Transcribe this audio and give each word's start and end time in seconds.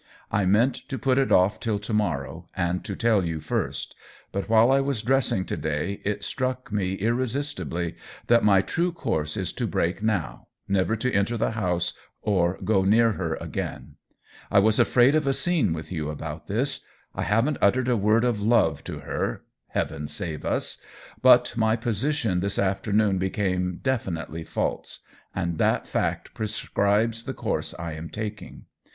I 0.31 0.47
meant 0.47 0.73
to 0.89 0.97
put 0.97 1.19
it 1.19 1.31
off 1.31 1.59
till 1.59 1.77
to 1.77 1.93
morrow, 1.93 2.49
and 2.55 2.83
to 2.85 2.95
tell 2.95 3.23
you 3.23 3.39
first; 3.39 3.93
but 4.31 4.49
while 4.49 4.71
I 4.71 4.79
was 4.79 5.03
dress 5.03 5.31
ing 5.31 5.45
to 5.45 5.55
day 5.55 6.01
it 6.03 6.23
struck 6.23 6.71
me 6.71 6.93
irresistibly 6.95 7.95
that 8.25 8.43
my 8.43 8.63
true 8.63 8.91
course 8.91 9.37
is 9.37 9.53
to 9.53 9.67
break 9.67 10.01
now— 10.01 10.47
never 10.77 10.95
to 10.95 11.13
enter 11.13 11.37
the 11.37 11.51
house 11.51 11.93
or 12.23 12.57
go 12.63 12.83
near 12.83 13.11
her 13.11 13.35
again. 13.35 13.93
I 14.49 14.57
was 14.57 14.79
afraid 14.79 15.13
of 15.13 15.27
a 15.27 15.33
scene 15.35 15.71
with 15.71 15.91
you 15.91 16.09
about 16.09 16.47
this. 16.47 16.79
I 17.13 17.21
haven't 17.21 17.57
uttered 17.61 17.87
a 17.87 17.95
word 17.95 18.23
of 18.23 18.41
*love' 18.41 18.83
to 18.85 19.01
her 19.01 19.43
(Heaven 19.67 20.07
save 20.07 20.43
us!), 20.43 20.79
but 21.21 21.55
my 21.55 21.75
position 21.75 22.39
this 22.39 22.57
afternoon 22.57 23.19
became 23.19 23.75
definitely 23.83 24.45
false, 24.45 25.01
and 25.35 25.59
that 25.59 25.85
fact 25.85 26.33
prescribes 26.33 27.25
the 27.25 27.35
course 27.35 27.75
I 27.77 27.93
am 27.93 28.09
taking. 28.09 28.63